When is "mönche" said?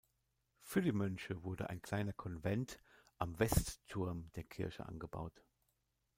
0.93-1.43